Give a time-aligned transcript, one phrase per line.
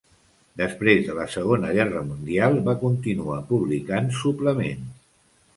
[0.61, 4.93] Després de la Segona Guerra Mundial va continuar publicant suplements.